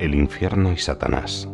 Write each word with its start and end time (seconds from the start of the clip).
El 0.00 0.14
infierno 0.14 0.72
y 0.72 0.78
Satanás. 0.78 1.48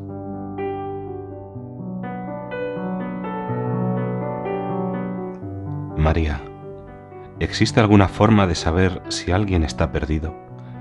María, 5.97 6.41
¿existe 7.41 7.81
alguna 7.81 8.09
forma 8.09 8.47
de 8.47 8.55
saber 8.55 9.03
si 9.09 9.33
alguien 9.33 9.65
está 9.65 9.91
perdido? 9.91 10.35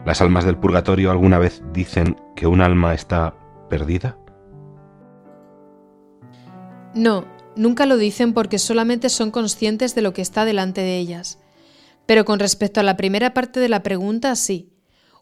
¿Las 0.05 0.21
almas 0.21 0.45
del 0.45 0.57
purgatorio 0.57 1.09
alguna 1.09 1.39
vez 1.39 1.63
dicen 1.73 2.21
que 2.35 2.45
un 2.45 2.61
alma 2.61 2.93
está 2.93 3.33
perdida? 3.69 4.19
No, 6.93 7.25
nunca 7.55 7.87
lo 7.87 7.97
dicen 7.97 8.33
porque 8.33 8.59
solamente 8.59 9.09
son 9.09 9.31
conscientes 9.31 9.95
de 9.95 10.03
lo 10.03 10.13
que 10.13 10.21
está 10.21 10.45
delante 10.45 10.81
de 10.81 10.99
ellas. 10.99 11.39
Pero 12.05 12.23
con 12.23 12.39
respecto 12.39 12.79
a 12.79 12.83
la 12.83 12.97
primera 12.97 13.33
parte 13.33 13.59
de 13.59 13.69
la 13.69 13.81
pregunta, 13.81 14.35
sí. 14.35 14.74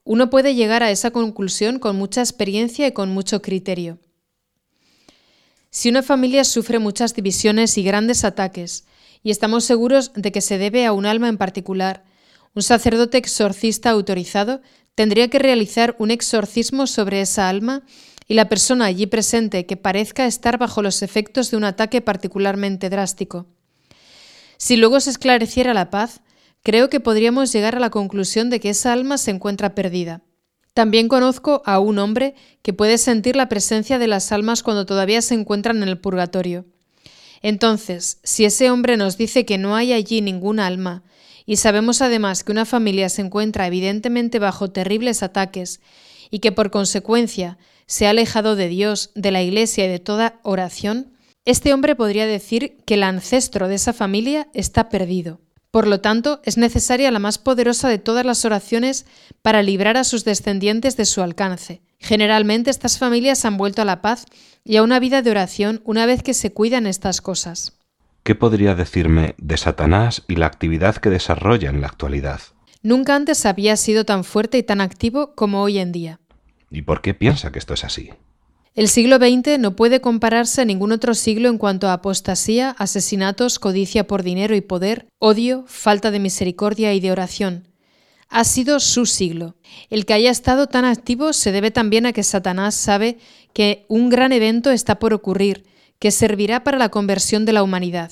Uno 0.05 0.29
puede 0.29 0.55
llegar 0.55 0.83
a 0.83 0.91
esa 0.91 1.11
conclusión 1.11 1.79
con 1.79 1.95
mucha 1.95 2.21
experiencia 2.21 2.87
y 2.87 2.91
con 2.91 3.09
mucho 3.09 3.41
criterio. 3.41 3.99
Si 5.69 5.89
una 5.89 6.03
familia 6.03 6.43
sufre 6.43 6.77
muchas 6.79 7.15
divisiones 7.15 7.77
y 7.77 7.83
grandes 7.83 8.23
ataques, 8.25 8.85
y 9.23 9.31
estamos 9.31 9.63
seguros 9.63 10.11
de 10.13 10.31
que 10.31 10.41
se 10.41 10.57
debe 10.57 10.85
a 10.85 10.91
un 10.91 11.05
alma 11.05 11.29
en 11.29 11.37
particular, 11.37 12.03
un 12.53 12.61
sacerdote 12.61 13.17
exorcista 13.17 13.89
autorizado 13.89 14.61
tendría 14.95 15.29
que 15.29 15.39
realizar 15.39 15.95
un 15.97 16.11
exorcismo 16.11 16.85
sobre 16.85 17.21
esa 17.21 17.49
alma 17.49 17.83
y 18.27 18.35
la 18.35 18.49
persona 18.49 18.85
allí 18.85 19.07
presente 19.07 19.65
que 19.65 19.77
parezca 19.77 20.25
estar 20.25 20.57
bajo 20.57 20.81
los 20.81 21.01
efectos 21.01 21.49
de 21.49 21.57
un 21.57 21.63
ataque 21.63 22.01
particularmente 22.01 22.89
drástico. 22.89 23.47
Si 24.57 24.75
luego 24.75 24.99
se 24.99 25.09
esclareciera 25.09 25.73
la 25.73 25.89
paz, 25.89 26.21
creo 26.63 26.89
que 26.89 26.99
podríamos 26.99 27.51
llegar 27.53 27.75
a 27.75 27.79
la 27.79 27.89
conclusión 27.89 28.49
de 28.49 28.59
que 28.59 28.69
esa 28.69 28.93
alma 28.93 29.17
se 29.17 29.31
encuentra 29.31 29.75
perdida. 29.75 30.21
También 30.73 31.07
conozco 31.07 31.61
a 31.65 31.79
un 31.79 31.99
hombre 31.99 32.33
que 32.63 32.73
puede 32.73 32.97
sentir 32.97 33.35
la 33.35 33.47
presencia 33.47 33.99
de 33.99 34.07
las 34.07 34.31
almas 34.31 34.63
cuando 34.63 34.85
todavía 34.85 35.21
se 35.21 35.35
encuentran 35.35 35.83
en 35.83 35.89
el 35.89 35.99
purgatorio. 35.99 36.65
Entonces, 37.43 38.19
si 38.23 38.45
ese 38.45 38.71
hombre 38.71 38.97
nos 38.97 39.17
dice 39.17 39.45
que 39.45 39.57
no 39.57 39.75
hay 39.75 39.93
allí 39.93 40.21
ninguna 40.21 40.65
alma, 40.65 41.03
y 41.45 41.57
sabemos 41.57 42.01
además 42.01 42.43
que 42.43 42.53
una 42.53 42.65
familia 42.65 43.09
se 43.09 43.21
encuentra 43.21 43.67
evidentemente 43.67 44.39
bajo 44.39 44.71
terribles 44.71 45.21
ataques, 45.21 45.81
y 46.31 46.39
que 46.39 46.51
por 46.51 46.71
consecuencia 46.71 47.59
se 47.85 48.07
ha 48.07 48.11
alejado 48.11 48.55
de 48.55 48.69
Dios, 48.69 49.11
de 49.13 49.31
la 49.31 49.43
Iglesia 49.43 49.85
y 49.85 49.89
de 49.89 49.99
toda 49.99 50.39
oración, 50.41 51.11
este 51.45 51.73
hombre 51.73 51.95
podría 51.95 52.25
decir 52.25 52.77
que 52.85 52.93
el 52.93 53.03
ancestro 53.03 53.67
de 53.67 53.75
esa 53.75 53.91
familia 53.91 54.47
está 54.53 54.87
perdido. 54.87 55.41
Por 55.73 55.87
lo 55.87 56.01
tanto, 56.01 56.39
es 56.43 56.57
necesaria 56.57 57.09
la 57.09 57.17
más 57.17 57.39
poderosa 57.39 57.89
de 57.89 57.97
todas 57.97 58.27
las 58.27 58.45
oraciones 58.45 59.07
para 59.41 59.63
librar 59.63 59.97
a 59.97 60.03
sus 60.03 60.23
descendientes 60.23 60.97
de 60.97 61.05
su 61.05 61.23
alcance. 61.23 61.81
Generalmente 61.97 62.69
estas 62.69 62.99
familias 62.99 63.43
han 63.43 63.57
vuelto 63.57 63.81
a 63.81 63.85
la 63.85 63.99
paz 63.99 64.27
y 64.63 64.77
a 64.77 64.83
una 64.83 64.99
vida 64.99 65.23
de 65.23 65.31
oración 65.31 65.81
una 65.83 66.05
vez 66.05 66.21
que 66.21 66.35
se 66.35 66.53
cuidan 66.53 66.85
estas 66.85 67.21
cosas. 67.21 67.73
¿Qué 68.21 68.35
podría 68.35 68.75
decirme 68.75 69.33
de 69.39 69.57
Satanás 69.57 70.21
y 70.27 70.35
la 70.35 70.45
actividad 70.45 70.97
que 70.97 71.09
desarrolla 71.09 71.71
en 71.71 71.81
la 71.81 71.87
actualidad? 71.87 72.39
Nunca 72.83 73.15
antes 73.15 73.43
había 73.47 73.75
sido 73.75 74.05
tan 74.05 74.23
fuerte 74.23 74.59
y 74.59 74.63
tan 74.63 74.79
activo 74.79 75.33
como 75.33 75.63
hoy 75.63 75.79
en 75.79 75.91
día. 75.91 76.19
¿Y 76.69 76.83
por 76.83 77.01
qué 77.01 77.15
piensa 77.15 77.51
que 77.51 77.57
esto 77.57 77.73
es 77.73 77.83
así? 77.83 78.11
El 78.75 78.87
siglo 78.87 79.17
XX 79.17 79.59
no 79.59 79.75
puede 79.75 80.01
compararse 80.01 80.61
a 80.61 80.65
ningún 80.65 80.91
otro 80.91 81.13
siglo 81.13 81.49
en 81.49 81.59
cuanto 81.59 81.87
a 81.87 81.93
apostasía, 81.93 82.71
asesinatos, 82.71 83.59
codicia 83.59 84.07
por 84.07 84.23
dinero 84.23 84.55
y 84.55 84.61
poder, 84.61 85.07
odio, 85.19 85.63
falta 85.67 86.09
de 86.09 86.19
misericordia 86.19 86.91
y 86.95 86.99
de 86.99 87.11
oración. 87.11 87.67
Ha 88.29 88.43
sido 88.45 88.79
su 88.79 89.05
siglo. 89.05 89.55
El 89.91 90.07
que 90.07 90.15
haya 90.15 90.31
estado 90.31 90.65
tan 90.65 90.85
activo 90.85 91.33
se 91.33 91.51
debe 91.51 91.69
también 91.69 92.07
a 92.07 92.13
que 92.13 92.23
Satanás 92.23 92.73
sabe 92.73 93.19
que 93.53 93.85
un 93.89 94.09
gran 94.09 94.31
evento 94.31 94.71
está 94.71 94.97
por 94.97 95.13
ocurrir, 95.13 95.65
que 95.99 96.09
servirá 96.09 96.63
para 96.63 96.79
la 96.79 96.89
conversión 96.89 97.45
de 97.45 97.53
la 97.53 97.61
humanidad. 97.61 98.11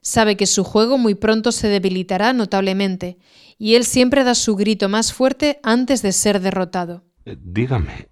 Sabe 0.00 0.36
que 0.36 0.48
su 0.48 0.64
juego 0.64 0.98
muy 0.98 1.14
pronto 1.14 1.52
se 1.52 1.68
debilitará 1.68 2.32
notablemente, 2.32 3.18
y 3.56 3.76
él 3.76 3.84
siempre 3.84 4.24
da 4.24 4.34
su 4.34 4.56
grito 4.56 4.88
más 4.88 5.12
fuerte 5.12 5.60
antes 5.62 6.02
de 6.02 6.10
ser 6.10 6.40
derrotado. 6.40 7.04
Eh, 7.24 7.36
dígame, 7.40 8.08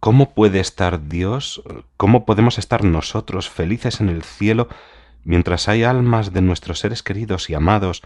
¿Cómo 0.00 0.34
puede 0.34 0.60
estar 0.60 1.08
Dios, 1.08 1.62
cómo 1.96 2.26
podemos 2.26 2.58
estar 2.58 2.84
nosotros 2.84 3.48
felices 3.48 4.00
en 4.00 4.08
el 4.08 4.22
cielo 4.22 4.68
mientras 5.24 5.68
hay 5.68 5.82
almas 5.82 6.32
de 6.32 6.42
nuestros 6.42 6.78
seres 6.78 7.02
queridos 7.02 7.50
y 7.50 7.54
amados, 7.54 8.02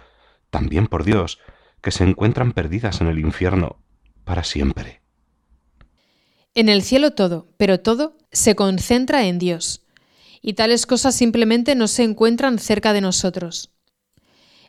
también 0.50 0.86
por 0.86 1.04
Dios, 1.04 1.38
que 1.82 1.90
se 1.90 2.04
encuentran 2.04 2.52
perdidas 2.52 3.00
en 3.00 3.08
el 3.08 3.18
infierno 3.18 3.76
para 4.24 4.44
siempre? 4.44 5.02
En 6.54 6.68
el 6.68 6.82
cielo 6.82 7.12
todo, 7.12 7.48
pero 7.56 7.80
todo 7.80 8.16
se 8.32 8.54
concentra 8.54 9.26
en 9.26 9.38
Dios, 9.38 9.86
y 10.40 10.54
tales 10.54 10.86
cosas 10.86 11.14
simplemente 11.14 11.74
no 11.74 11.86
se 11.86 12.04
encuentran 12.04 12.58
cerca 12.58 12.92
de 12.92 13.00
nosotros. 13.00 13.70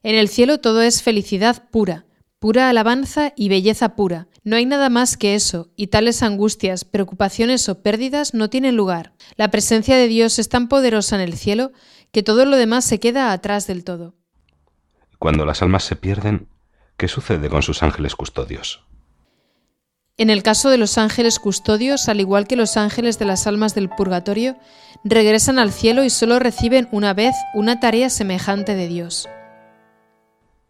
En 0.03 0.15
el 0.15 0.27
cielo 0.27 0.59
todo 0.59 0.81
es 0.81 1.01
felicidad 1.01 1.69
pura, 1.69 2.05
pura 2.41 2.69
alabanza 2.69 3.33
y 3.35 3.49
belleza 3.49 3.95
pura, 3.95 4.27
no 4.43 4.55
hay 4.55 4.65
nada 4.65 4.89
más 4.89 5.15
que 5.15 5.35
eso, 5.35 5.69
y 5.75 5.87
tales 5.87 6.23
angustias, 6.23 6.85
preocupaciones 6.85 7.69
o 7.69 7.83
pérdidas 7.83 8.33
no 8.33 8.49
tienen 8.49 8.75
lugar. 8.75 9.13
La 9.35 9.51
presencia 9.51 9.95
de 9.95 10.07
Dios 10.07 10.39
es 10.39 10.49
tan 10.49 10.67
poderosa 10.67 11.15
en 11.15 11.21
el 11.21 11.37
cielo 11.37 11.71
que 12.11 12.23
todo 12.23 12.45
lo 12.45 12.57
demás 12.57 12.83
se 12.83 12.99
queda 12.99 13.31
atrás 13.31 13.67
del 13.67 13.83
todo. 13.83 14.15
Cuando 15.19 15.45
las 15.45 15.61
almas 15.61 15.83
se 15.83 15.95
pierden, 15.95 16.47
¿qué 16.97 17.07
sucede 17.07 17.47
con 17.47 17.61
sus 17.61 17.83
ángeles 17.83 18.15
custodios? 18.15 18.83
En 20.17 20.31
el 20.31 20.41
caso 20.41 20.71
de 20.71 20.79
los 20.79 20.97
ángeles 20.97 21.37
custodios, 21.37 22.09
al 22.09 22.21
igual 22.21 22.47
que 22.47 22.55
los 22.55 22.75
ángeles 22.75 23.19
de 23.19 23.25
las 23.25 23.45
almas 23.45 23.75
del 23.75 23.87
purgatorio, 23.87 24.57
regresan 25.03 25.59
al 25.59 25.71
cielo 25.71 26.03
y 26.03 26.09
solo 26.09 26.39
reciben 26.39 26.89
una 26.91 27.13
vez 27.13 27.35
una 27.53 27.79
tarea 27.79 28.09
semejante 28.09 28.73
de 28.73 28.87
Dios. 28.87 29.29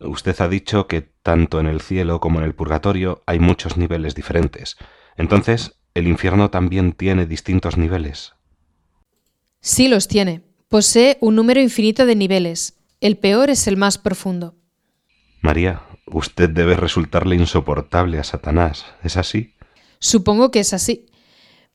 Usted 0.01 0.35
ha 0.41 0.49
dicho 0.49 0.87
que 0.87 1.10
tanto 1.23 1.59
en 1.59 1.67
el 1.67 1.81
cielo 1.81 2.19
como 2.19 2.39
en 2.39 2.45
el 2.45 2.55
purgatorio 2.55 3.21
hay 3.25 3.39
muchos 3.39 3.77
niveles 3.77 4.15
diferentes. 4.15 4.77
Entonces, 5.17 5.75
¿el 5.93 6.07
infierno 6.07 6.49
también 6.49 6.93
tiene 6.93 7.25
distintos 7.25 7.77
niveles? 7.77 8.33
Sí 9.59 9.87
los 9.87 10.07
tiene. 10.07 10.43
Posee 10.69 11.17
un 11.21 11.35
número 11.35 11.61
infinito 11.61 12.05
de 12.05 12.15
niveles. 12.15 12.77
El 13.01 13.17
peor 13.17 13.49
es 13.49 13.67
el 13.67 13.77
más 13.77 13.97
profundo. 13.97 14.55
María, 15.41 15.81
usted 16.05 16.49
debe 16.49 16.75
resultarle 16.75 17.35
insoportable 17.35 18.19
a 18.19 18.23
Satanás. 18.23 18.85
¿Es 19.03 19.17
así? 19.17 19.55
Supongo 19.99 20.49
que 20.49 20.61
es 20.61 20.73
así. 20.73 21.07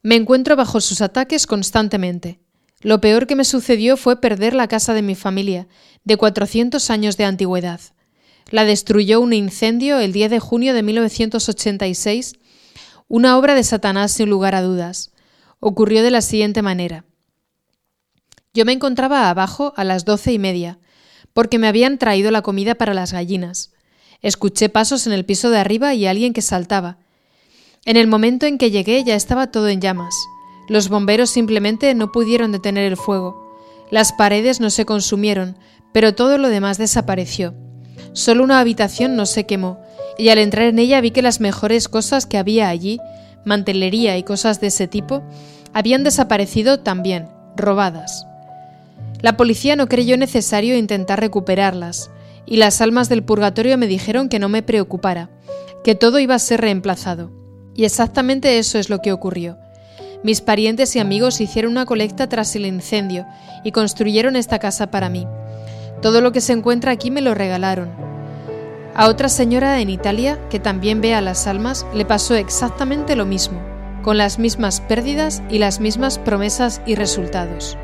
Me 0.03 0.15
encuentro 0.17 0.57
bajo 0.57 0.81
sus 0.81 1.01
ataques 1.01 1.47
constantemente. 1.47 2.41
Lo 2.81 3.01
peor 3.01 3.27
que 3.27 3.37
me 3.37 3.45
sucedió 3.45 3.97
fue 3.97 4.21
perder 4.21 4.55
la 4.55 4.69
casa 4.69 4.95
de 4.95 5.03
mi 5.03 5.15
familia, 5.15 5.67
de 6.05 6.17
400 6.17 6.91
años 6.91 7.17
de 7.17 7.25
antigüedad. 7.25 7.81
La 8.51 8.65
destruyó 8.65 9.21
un 9.21 9.33
incendio 9.33 9.99
el 9.99 10.13
10 10.13 10.31
de 10.31 10.39
junio 10.39 10.73
de 10.73 10.85
1986, 10.85 12.35
una 13.09 13.37
obra 13.39 13.57
de 13.57 13.65
Satanás 13.65 14.13
sin 14.13 14.31
lugar 14.31 14.55
a 14.55 14.63
dudas. 14.63 15.11
Ocurrió 15.59 16.05
de 16.05 16.13
la 16.13 16.21
siguiente 16.21 16.63
manera. 16.63 17.05
Yo 18.55 18.65
me 18.65 18.73
encontraba 18.73 19.29
abajo 19.29 19.73
a 19.77 19.83
las 19.83 20.05
doce 20.05 20.33
y 20.33 20.39
media, 20.39 20.79
porque 21.33 21.59
me 21.59 21.67
habían 21.67 21.99
traído 21.99 22.31
la 22.31 22.43
comida 22.43 22.77
para 22.77 22.95
las 22.95 23.13
gallinas. 23.13 23.73
Escuché 24.23 24.69
pasos 24.69 25.09
en 25.09 25.13
el 25.13 25.25
piso 25.25 25.51
de 25.51 25.59
arriba 25.59 25.95
y 25.95 26.07
alguien 26.07 26.33
que 26.33 26.41
saltaba. 26.41 26.99
En 27.85 27.97
el 27.97 28.07
momento 28.07 28.47
en 28.47 28.59
que 28.59 28.71
llegué 28.71 29.03
ya 29.03 29.17
estaba 29.17 29.51
todo 29.51 29.69
en 29.69 29.81
llamas. 29.81 30.15
Los 30.69 30.89
bomberos 30.89 31.31
simplemente 31.31 31.93
no 31.95 32.13
pudieron 32.13 32.53
detener 32.53 32.85
el 32.85 32.97
fuego. 32.97 33.57
Las 33.91 34.13
paredes 34.13 34.61
no 34.61 34.71
se 34.71 34.87
consumieron, 34.87 35.59
pero 35.93 36.15
todo 36.15 36.39
lo 36.39 36.49
demás 36.49 36.79
desapareció. 36.79 37.66
Solo 38.17 38.45
una 38.45 38.61
habitación 38.61 39.15
no 39.15 39.27
se 39.27 39.45
quemó, 39.45 39.79
y 40.17 40.31
al 40.31 40.39
entrar 40.39 40.65
en 40.65 40.79
ella 40.79 41.03
vi 41.03 41.11
que 41.11 41.21
las 41.21 41.39
mejores 41.39 41.87
cosas 41.87 42.25
que 42.25 42.39
había 42.39 42.71
allí, 42.71 42.99
mantelería 43.45 44.17
y 44.17 44.23
cosas 44.23 44.59
de 44.59 44.69
ese 44.69 44.89
tipo, 44.89 45.23
habían 45.75 46.03
desaparecido 46.03 46.81
también, 46.81 47.29
robadas. 47.57 48.27
La 49.21 49.37
policía 49.37 49.77
no 49.77 49.87
creyó 49.87 50.17
necesario 50.17 50.79
intentar 50.79 51.21
recuperarlas, 51.21 52.11
y 52.47 52.57
las 52.57 52.81
almas 52.81 53.11
del 53.11 53.23
purgatorio 53.23 53.77
me 53.77 53.87
dijeron 53.87 54.31
que 54.31 54.39
no 54.39 54.49
me 54.49 54.63
preocupara, 54.63 55.29
que 55.85 55.95
todo 55.95 56.19
iba 56.19 56.35
a 56.35 56.39
ser 56.39 56.63
reemplazado. 56.63 57.31
Y 57.75 57.85
exactamente 57.85 58.57
eso 58.57 58.79
es 58.79 58.89
lo 58.89 59.03
que 59.03 59.13
ocurrió. 59.13 59.59
Mis 60.23 60.41
parientes 60.41 60.97
y 60.97 61.01
amigos 61.01 61.43
hicieron 61.43 61.73
una 61.73 61.85
colecta 61.85 62.31
tras 62.31 62.57
el 62.57 62.65
incendio 62.65 63.27
y 63.63 63.73
construyeron 63.73 64.37
esta 64.37 64.59
casa 64.59 64.91
para 64.91 65.11
mí. 65.11 65.27
Todo 66.03 66.21
lo 66.21 66.33
que 66.33 66.41
se 66.41 66.53
encuentra 66.53 66.93
aquí 66.93 67.11
me 67.11 67.23
lo 67.23 67.35
regalaron. 67.35 67.91
A 68.95 69.09
otra 69.09 69.29
señora 69.29 69.81
en 69.81 69.91
Italia, 69.91 70.39
que 70.49 70.59
también 70.59 71.01
ve 71.01 71.15
a 71.15 71.21
las 71.21 71.47
almas, 71.47 71.87
le 71.95 72.05
pasó 72.05 72.35
exactamente 72.35 73.17
lo 73.17 73.27
mismo, 73.27 73.61
con 74.03 74.17
las 74.17 74.39
mismas 74.39 74.81
pérdidas 74.81 75.43
y 75.51 75.59
las 75.59 75.81
mismas 75.81 76.19
promesas 76.19 76.81
y 76.87 76.95
resultados. 76.95 77.77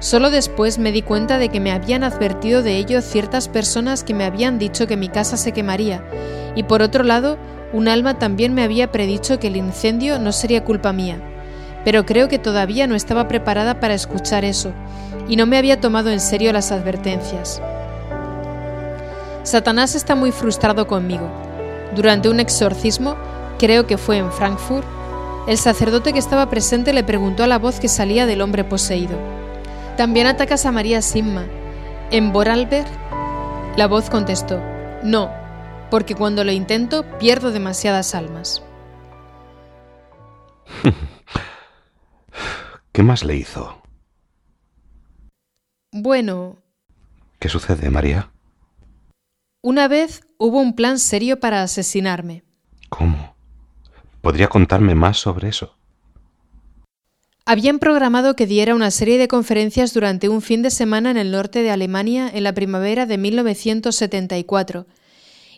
Solo 0.00 0.30
después 0.30 0.78
me 0.78 0.92
di 0.92 1.02
cuenta 1.02 1.38
de 1.38 1.50
que 1.50 1.60
me 1.60 1.72
habían 1.72 2.04
advertido 2.04 2.62
de 2.62 2.78
ello 2.78 3.02
ciertas 3.02 3.48
personas 3.48 4.02
que 4.02 4.14
me 4.14 4.24
habían 4.24 4.58
dicho 4.58 4.86
que 4.86 4.96
mi 4.96 5.08
casa 5.08 5.36
se 5.36 5.52
quemaría, 5.52 6.02
y 6.56 6.62
por 6.62 6.80
otro 6.80 7.04
lado, 7.04 7.38
un 7.72 7.86
alma 7.86 8.18
también 8.18 8.54
me 8.54 8.62
había 8.62 8.90
predicho 8.90 9.38
que 9.38 9.48
el 9.48 9.56
incendio 9.56 10.18
no 10.18 10.32
sería 10.32 10.64
culpa 10.64 10.92
mía, 10.92 11.20
pero 11.84 12.04
creo 12.04 12.28
que 12.28 12.38
todavía 12.38 12.86
no 12.86 12.94
estaba 12.94 13.28
preparada 13.28 13.80
para 13.80 13.94
escuchar 13.94 14.44
eso, 14.44 14.72
y 15.28 15.36
no 15.36 15.46
me 15.46 15.58
había 15.58 15.80
tomado 15.80 16.10
en 16.10 16.20
serio 16.20 16.52
las 16.52 16.72
advertencias. 16.72 17.62
Satanás 19.42 19.94
está 19.94 20.14
muy 20.14 20.32
frustrado 20.32 20.86
conmigo. 20.86 21.28
Durante 21.94 22.28
un 22.28 22.40
exorcismo, 22.40 23.16
creo 23.58 23.86
que 23.86 23.98
fue 23.98 24.18
en 24.18 24.30
Frankfurt, 24.30 24.86
el 25.48 25.56
sacerdote 25.56 26.12
que 26.12 26.18
estaba 26.18 26.50
presente 26.50 26.92
le 26.92 27.02
preguntó 27.02 27.42
a 27.42 27.46
la 27.46 27.58
voz 27.58 27.80
que 27.80 27.88
salía 27.88 28.26
del 28.26 28.42
hombre 28.42 28.64
poseído. 28.64 29.16
También 29.96 30.26
atacas 30.26 30.66
a 30.66 30.72
María 30.72 31.02
Simma. 31.02 31.46
En 32.10 32.32
Vorarlberg, 32.32 32.86
la 33.76 33.86
voz 33.86 34.10
contestó, 34.10 34.60
no, 35.02 35.30
porque 35.90 36.14
cuando 36.14 36.44
lo 36.44 36.52
intento 36.52 37.04
pierdo 37.18 37.50
demasiadas 37.50 38.14
almas. 38.14 38.62
¿Qué 43.00 43.04
más 43.04 43.24
le 43.24 43.34
hizo? 43.34 43.80
Bueno. 45.90 46.58
¿Qué 47.38 47.48
sucede, 47.48 47.88
María? 47.88 48.30
Una 49.62 49.88
vez 49.88 50.20
hubo 50.36 50.60
un 50.60 50.76
plan 50.76 50.98
serio 50.98 51.40
para 51.40 51.62
asesinarme. 51.62 52.44
¿Cómo? 52.90 53.34
¿Podría 54.20 54.48
contarme 54.48 54.94
más 54.94 55.16
sobre 55.16 55.48
eso? 55.48 55.78
Habían 57.46 57.78
programado 57.78 58.36
que 58.36 58.46
diera 58.46 58.74
una 58.74 58.90
serie 58.90 59.16
de 59.16 59.28
conferencias 59.28 59.94
durante 59.94 60.28
un 60.28 60.42
fin 60.42 60.60
de 60.60 60.70
semana 60.70 61.10
en 61.10 61.16
el 61.16 61.30
norte 61.30 61.62
de 61.62 61.70
Alemania 61.70 62.30
en 62.30 62.44
la 62.44 62.52
primavera 62.52 63.06
de 63.06 63.16
1974 63.16 64.86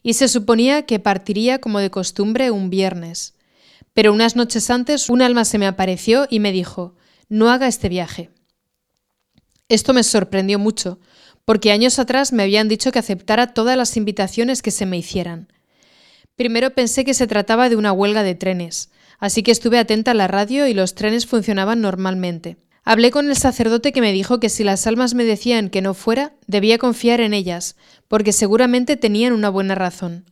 y 0.04 0.12
se 0.12 0.28
suponía 0.28 0.86
que 0.86 1.00
partiría 1.00 1.58
como 1.58 1.80
de 1.80 1.90
costumbre 1.90 2.52
un 2.52 2.70
viernes. 2.70 3.34
Pero 3.94 4.12
unas 4.12 4.36
noches 4.36 4.70
antes 4.70 5.10
un 5.10 5.22
alma 5.22 5.44
se 5.44 5.58
me 5.58 5.66
apareció 5.66 6.28
y 6.30 6.38
me 6.38 6.52
dijo, 6.52 6.94
no 7.32 7.50
haga 7.50 7.66
este 7.66 7.88
viaje. 7.88 8.28
Esto 9.70 9.94
me 9.94 10.02
sorprendió 10.02 10.58
mucho, 10.58 11.00
porque 11.46 11.72
años 11.72 11.98
atrás 11.98 12.30
me 12.30 12.42
habían 12.42 12.68
dicho 12.68 12.92
que 12.92 12.98
aceptara 12.98 13.54
todas 13.54 13.74
las 13.74 13.96
invitaciones 13.96 14.60
que 14.60 14.70
se 14.70 14.84
me 14.84 14.98
hicieran. 14.98 15.50
Primero 16.36 16.74
pensé 16.74 17.06
que 17.06 17.14
se 17.14 17.26
trataba 17.26 17.70
de 17.70 17.76
una 17.76 17.90
huelga 17.90 18.22
de 18.22 18.34
trenes, 18.34 18.90
así 19.18 19.42
que 19.42 19.50
estuve 19.50 19.78
atenta 19.78 20.10
a 20.10 20.14
la 20.14 20.28
radio 20.28 20.66
y 20.66 20.74
los 20.74 20.94
trenes 20.94 21.24
funcionaban 21.24 21.80
normalmente. 21.80 22.58
Hablé 22.84 23.10
con 23.10 23.30
el 23.30 23.36
sacerdote 23.36 23.92
que 23.92 24.02
me 24.02 24.12
dijo 24.12 24.38
que 24.38 24.50
si 24.50 24.62
las 24.62 24.86
almas 24.86 25.14
me 25.14 25.24
decían 25.24 25.70
que 25.70 25.80
no 25.80 25.94
fuera, 25.94 26.34
debía 26.46 26.76
confiar 26.76 27.22
en 27.22 27.32
ellas, 27.32 27.76
porque 28.08 28.32
seguramente 28.32 28.98
tenían 28.98 29.32
una 29.32 29.48
buena 29.48 29.74
razón. 29.74 30.26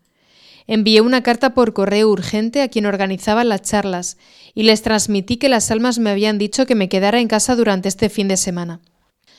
Envié 0.72 1.00
una 1.00 1.24
carta 1.24 1.52
por 1.52 1.72
correo 1.72 2.08
urgente 2.08 2.62
a 2.62 2.68
quien 2.68 2.86
organizaba 2.86 3.42
las 3.42 3.62
charlas 3.62 4.18
y 4.54 4.62
les 4.62 4.82
transmití 4.82 5.36
que 5.36 5.48
las 5.48 5.68
almas 5.72 5.98
me 5.98 6.10
habían 6.10 6.38
dicho 6.38 6.64
que 6.64 6.76
me 6.76 6.88
quedara 6.88 7.18
en 7.18 7.26
casa 7.26 7.56
durante 7.56 7.88
este 7.88 8.08
fin 8.08 8.28
de 8.28 8.36
semana. 8.36 8.80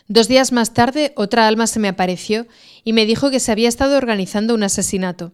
Dos 0.09 0.27
días 0.27 0.51
más 0.51 0.73
tarde, 0.73 1.13
otra 1.15 1.47
alma 1.47 1.67
se 1.67 1.79
me 1.79 1.87
apareció 1.87 2.47
y 2.83 2.91
me 2.91 3.05
dijo 3.05 3.31
que 3.31 3.39
se 3.39 3.49
había 3.49 3.69
estado 3.69 3.95
organizando 3.95 4.53
un 4.53 4.63
asesinato. 4.63 5.31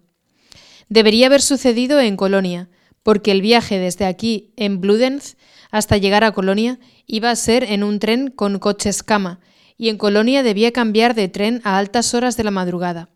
Debería 0.87 1.25
haber 1.25 1.41
sucedido 1.41 1.99
en 1.99 2.15
Colonia, 2.15 2.69
porque 3.01 3.31
el 3.31 3.41
viaje 3.41 3.79
desde 3.79 4.05
aquí, 4.05 4.53
en 4.55 4.79
Bludenz, 4.79 5.35
hasta 5.71 5.97
llegar 5.97 6.23
a 6.23 6.31
Colonia, 6.31 6.77
iba 7.07 7.31
a 7.31 7.35
ser 7.35 7.63
en 7.63 7.83
un 7.83 7.97
tren 7.97 8.29
con 8.29 8.59
coches 8.59 9.01
cama, 9.01 9.39
y 9.79 9.89
en 9.89 9.97
Colonia 9.97 10.43
debía 10.43 10.71
cambiar 10.71 11.15
de 11.15 11.27
tren 11.27 11.59
a 11.63 11.79
altas 11.79 12.13
horas 12.13 12.37
de 12.37 12.43
la 12.43 12.51
madrugada. 12.51 13.09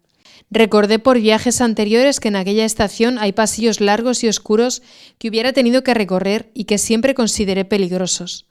Recordé 0.52 1.00
por 1.00 1.18
viajes 1.18 1.62
anteriores 1.62 2.20
que 2.20 2.28
en 2.28 2.36
aquella 2.36 2.66
estación 2.66 3.18
hay 3.18 3.32
pasillos 3.32 3.80
largos 3.80 4.22
y 4.24 4.28
oscuros 4.28 4.82
que 5.18 5.30
hubiera 5.30 5.54
tenido 5.54 5.82
que 5.82 5.94
recorrer 5.94 6.52
y 6.54 6.66
que 6.66 6.78
siempre 6.78 7.16
consideré 7.16 7.64
peligrosos. 7.64 8.46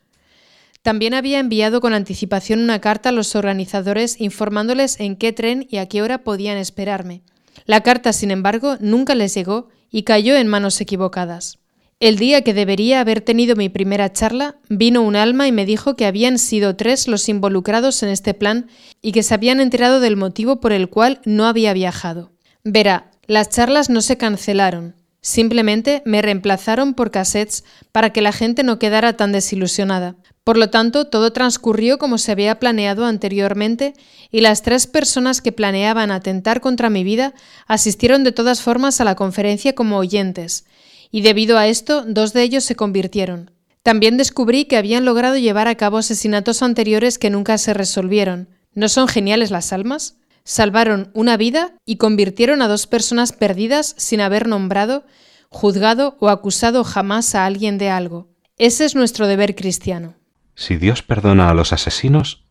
También 0.80 1.12
había 1.12 1.38
enviado 1.38 1.82
con 1.82 1.92
anticipación 1.92 2.60
una 2.60 2.80
carta 2.80 3.10
a 3.10 3.12
los 3.12 3.36
organizadores 3.36 4.18
informándoles 4.18 4.98
en 4.98 5.14
qué 5.14 5.34
tren 5.34 5.66
y 5.70 5.76
a 5.76 5.86
qué 5.86 6.00
hora 6.00 6.24
podían 6.24 6.56
esperarme. 6.56 7.20
La 7.66 7.82
carta, 7.82 8.14
sin 8.14 8.30
embargo, 8.30 8.76
nunca 8.80 9.14
les 9.14 9.34
llegó 9.34 9.68
y 9.90 10.04
cayó 10.04 10.36
en 10.36 10.46
manos 10.46 10.80
equivocadas. 10.80 11.58
El 12.00 12.16
día 12.16 12.40
que 12.40 12.54
debería 12.54 13.00
haber 13.00 13.20
tenido 13.20 13.56
mi 13.56 13.68
primera 13.68 14.10
charla, 14.10 14.56
vino 14.70 15.02
un 15.02 15.16
alma 15.16 15.46
y 15.46 15.52
me 15.52 15.66
dijo 15.66 15.96
que 15.96 16.06
habían 16.06 16.38
sido 16.38 16.74
tres 16.74 17.06
los 17.08 17.28
involucrados 17.28 18.02
en 18.02 18.08
este 18.08 18.32
plan 18.32 18.68
y 19.02 19.12
que 19.12 19.22
se 19.22 19.34
habían 19.34 19.60
enterado 19.60 20.00
del 20.00 20.16
motivo 20.16 20.60
por 20.60 20.72
el 20.72 20.88
cual 20.88 21.20
no 21.26 21.44
había 21.44 21.74
viajado. 21.74 22.32
Verá, 22.64 23.10
las 23.26 23.50
charlas 23.50 23.90
no 23.90 24.00
se 24.00 24.16
cancelaron, 24.16 24.96
simplemente 25.20 26.02
me 26.06 26.22
reemplazaron 26.22 26.94
por 26.94 27.10
cassettes 27.10 27.64
para 27.92 28.14
que 28.14 28.22
la 28.22 28.32
gente 28.32 28.62
no 28.62 28.78
quedara 28.78 29.18
tan 29.18 29.32
desilusionada. 29.32 30.16
Por 30.42 30.56
lo 30.56 30.70
tanto, 30.70 31.06
todo 31.06 31.34
transcurrió 31.34 31.98
como 31.98 32.16
se 32.16 32.32
había 32.32 32.58
planeado 32.58 33.04
anteriormente 33.04 33.92
y 34.30 34.40
las 34.40 34.62
tres 34.62 34.86
personas 34.86 35.42
que 35.42 35.52
planeaban 35.52 36.10
atentar 36.10 36.62
contra 36.62 36.88
mi 36.88 37.04
vida 37.04 37.34
asistieron 37.66 38.24
de 38.24 38.32
todas 38.32 38.62
formas 38.62 39.02
a 39.02 39.04
la 39.04 39.16
conferencia 39.16 39.74
como 39.74 39.98
oyentes, 39.98 40.64
y 41.10 41.22
debido 41.22 41.58
a 41.58 41.66
esto 41.66 42.04
dos 42.06 42.32
de 42.32 42.42
ellos 42.42 42.64
se 42.64 42.76
convirtieron. 42.76 43.50
También 43.82 44.16
descubrí 44.16 44.66
que 44.66 44.76
habían 44.76 45.04
logrado 45.04 45.36
llevar 45.36 45.68
a 45.68 45.74
cabo 45.74 45.98
asesinatos 45.98 46.62
anteriores 46.62 47.18
que 47.18 47.30
nunca 47.30 47.56
se 47.58 47.74
resolvieron. 47.74 48.48
¿No 48.74 48.88
son 48.88 49.08
geniales 49.08 49.50
las 49.50 49.72
almas? 49.72 50.18
Salvaron 50.44 51.10
una 51.14 51.36
vida 51.36 51.74
y 51.84 51.96
convirtieron 51.96 52.62
a 52.62 52.68
dos 52.68 52.86
personas 52.86 53.32
perdidas 53.32 53.94
sin 53.98 54.20
haber 54.20 54.46
nombrado, 54.46 55.04
juzgado 55.48 56.16
o 56.20 56.28
acusado 56.28 56.84
jamás 56.84 57.34
a 57.34 57.46
alguien 57.46 57.78
de 57.78 57.90
algo. 57.90 58.28
Ese 58.56 58.84
es 58.84 58.94
nuestro 58.94 59.26
deber 59.26 59.54
cristiano. 59.54 60.14
Si 60.54 60.76
Dios 60.76 61.02
perdona 61.02 61.48
a 61.48 61.54
los 61.54 61.72
asesinos, 61.72 62.44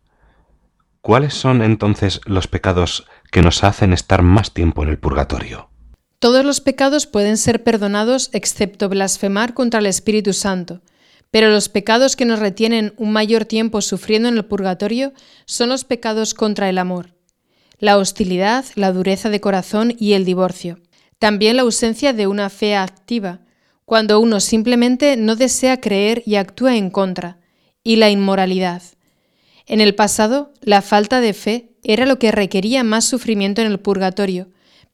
¿cuáles 1.02 1.36
son 1.36 1.62
entonces 1.62 2.22
los 2.26 2.48
pecados 2.48 3.06
que 3.32 3.44
nos 3.44 3.64
hacen 3.64 3.94
estar 3.94 4.24
más 4.24 4.52
tiempo 4.54 4.82
en 4.82 4.90
el 4.90 4.98
purgatorio? 4.98 5.69
Todos 6.20 6.44
los 6.44 6.60
pecados 6.60 7.08
pueden 7.08 7.38
ser 7.38 7.64
perdonados 7.64 8.30
excepto 8.34 8.90
blasfemar 8.90 9.54
contra 9.54 9.80
el 9.80 9.86
Espíritu 9.86 10.34
Santo, 10.34 10.82
pero 11.32 11.50
los 11.50 11.70
pecados 11.70 12.18
que 12.18 12.26
nos 12.26 12.40
retienen 12.40 12.94
un 12.98 13.14
mayor 13.14 13.46
tiempo 13.46 13.82
sufriendo 13.82 14.28
en 14.28 14.36
el 14.36 14.44
purgatorio 14.44 15.14
son 15.46 15.70
los 15.70 15.86
pecados 15.86 16.34
contra 16.34 16.68
el 16.68 16.78
amor, 16.78 17.16
la 17.78 17.98
hostilidad, 17.98 18.66
la 18.76 18.92
dureza 18.92 19.30
de 19.30 19.40
corazón 19.40 19.96
y 19.98 20.12
el 20.12 20.26
divorcio. 20.26 20.80
También 21.20 21.56
la 21.56 21.62
ausencia 21.62 22.12
de 22.12 22.28
una 22.28 22.50
fe 22.50 22.76
activa, 22.76 23.40
cuando 23.86 24.20
uno 24.20 24.42
simplemente 24.42 25.16
no 25.16 25.38
desea 25.38 25.80
creer 25.80 26.22
y 26.26 26.36
actúa 26.36 26.76
en 26.76 26.90
contra, 26.90 27.40
y 27.82 27.96
la 27.96 28.10
inmoralidad. 28.10 28.84
En 29.68 29.80
el 29.80 29.96
pasado, 29.96 30.52
la 30.60 30.82
falta 30.82 31.22
de 31.22 31.34
fe 31.34 31.72
era 31.82 32.06
lo 32.06 32.20
que 32.20 32.32
requería 32.32 32.84
más 32.84 33.06
sufrimiento 33.06 33.62
en 33.62 33.68
el 33.68 33.80
purgatorio, 33.80 34.50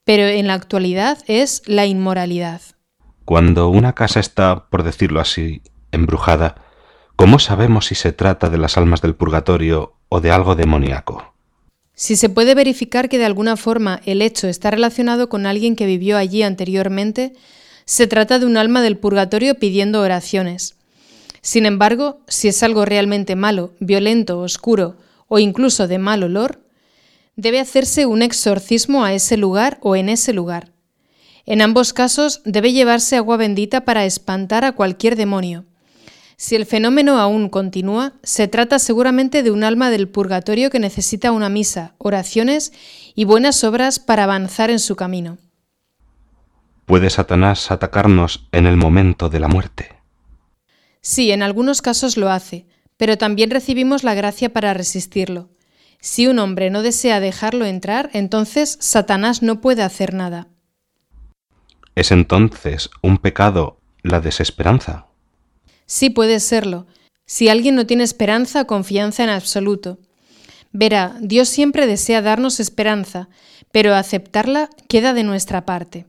pero 0.06 0.24
en 0.28 0.48
la 0.48 0.54
actualidad 0.54 1.18
es 1.28 1.64
la 1.66 1.86
inmoralidad. 1.86 2.62
Cuando 3.26 3.70
una 3.70 3.94
casa 3.94 4.20
está, 4.20 4.68
por 4.70 4.84
decirlo 4.84 5.20
así, 5.20 5.62
embrujada, 5.92 6.56
¿cómo 7.16 7.40
sabemos 7.40 7.88
si 7.88 7.96
se 7.96 8.12
trata 8.12 8.50
de 8.50 8.60
las 8.60 8.78
almas 8.78 9.02
del 9.02 9.16
purgatorio 9.16 9.96
o 10.10 10.22
de 10.22 10.32
algo 10.32 10.56
demoníaco? 10.56 11.34
Si 11.96 12.16
se 12.18 12.30
puede 12.30 12.56
verificar 12.56 13.10
que 13.10 13.18
de 13.18 13.26
alguna 13.26 13.58
forma 13.58 14.02
el 14.06 14.22
hecho 14.22 14.48
está 14.48 14.70
relacionado 14.70 15.28
con 15.28 15.46
alguien 15.46 15.76
que 15.76 15.86
vivió 15.86 16.18
allí 16.18 16.44
anteriormente, 16.44 17.34
se 17.86 18.06
trata 18.06 18.38
de 18.38 18.46
un 18.46 18.58
alma 18.58 18.82
del 18.82 18.98
purgatorio 18.98 19.56
pidiendo 19.56 20.02
oraciones. 20.02 20.76
Sin 21.42 21.66
embargo, 21.66 22.20
si 22.28 22.48
es 22.48 22.62
algo 22.64 22.86
realmente 22.86 23.36
malo, 23.36 23.72
violento, 23.80 24.40
oscuro 24.40 24.98
o 25.28 25.40
incluso 25.40 25.88
de 25.88 25.98
mal 25.98 26.24
olor, 26.24 26.60
debe 27.36 27.60
hacerse 27.60 28.06
un 28.06 28.22
exorcismo 28.22 29.04
a 29.04 29.14
ese 29.14 29.38
lugar 29.38 29.78
o 29.82 29.96
en 29.96 30.10
ese 30.10 30.34
lugar. 30.34 30.72
En 31.46 31.62
ambos 31.62 31.94
casos 31.94 32.42
debe 32.46 32.74
llevarse 32.74 33.18
agua 33.18 33.38
bendita 33.38 33.86
para 33.86 34.06
espantar 34.06 34.66
a 34.66 34.72
cualquier 34.72 35.16
demonio. 35.16 35.66
Si 36.38 36.56
el 36.56 36.66
fenómeno 36.66 37.20
aún 37.20 37.50
continúa, 37.50 38.14
se 38.24 38.48
trata 38.48 38.80
seguramente 38.80 39.42
de 39.42 39.52
un 39.52 39.64
alma 39.64 39.90
del 39.90 40.10
purgatorio 40.10 40.70
que 40.70 40.80
necesita 40.80 41.32
una 41.32 41.50
misa, 41.50 41.96
oraciones 41.98 42.74
y 43.14 43.24
buenas 43.24 43.64
obras 43.64 44.00
para 44.00 44.26
avanzar 44.26 44.70
en 44.70 44.80
su 44.80 44.96
camino. 44.96 45.38
¿Puede 46.86 47.10
Satanás 47.10 47.72
atacarnos 47.72 48.48
en 48.52 48.66
el 48.66 48.76
momento 48.76 49.30
de 49.30 49.40
la 49.40 49.48
muerte? 49.48 49.90
Sí, 51.02 51.32
en 51.32 51.42
algunos 51.42 51.82
casos 51.82 52.18
lo 52.18 52.30
hace, 52.30 52.68
pero 52.98 53.18
también 53.18 53.50
recibimos 53.50 54.04
la 54.04 54.14
gracia 54.14 54.52
para 54.52 54.74
resistirlo. 54.74 55.50
Si 56.00 56.28
un 56.28 56.40
hombre 56.40 56.70
no 56.70 56.82
desea 56.82 57.20
dejarlo 57.20 57.66
entrar, 57.66 58.10
entonces 58.14 58.78
Satanás 58.80 59.42
no 59.42 59.62
puede 59.62 59.84
hacer 59.84 60.14
nada. 60.14 60.48
¿Es 61.96 62.12
entonces 62.12 62.90
un 63.02 63.18
pecado 63.18 63.80
la 64.04 64.20
desesperanza? 64.20 65.08
Sí 65.86 66.10
puede 66.10 66.40
serlo, 66.40 66.88
si 67.26 67.50
alguien 67.50 67.76
no 67.76 67.86
tiene 67.86 68.04
esperanza 68.04 68.62
o 68.62 68.68
confianza 68.68 69.24
en 69.24 69.30
absoluto. 69.30 70.00
Verá, 70.72 71.16
Dios 71.22 71.50
siempre 71.50 71.88
desea 71.88 72.22
darnos 72.22 72.60
esperanza, 72.60 73.30
pero 73.72 73.96
aceptarla 73.96 74.70
queda 74.88 75.14
de 75.14 75.24
nuestra 75.24 75.66
parte. 75.66 76.06